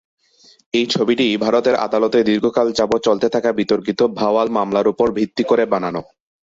এই 0.73 0.85
ছবিটি 0.89 1.27
ভারতের 1.37 1.75
আদালতে 1.85 2.19
দীর্ঘকাল 2.23 2.67
যাবৎ 2.71 2.99
চলতে 3.03 3.27
থাকা 3.29 3.49
বিতর্কিত 3.51 3.99
ভাওয়াল 4.19 4.47
মামলার 4.49 4.87
উপর 4.87 5.07
ভিত্তি 5.17 5.43
করে 5.43 5.63
বানানো। 5.65 6.01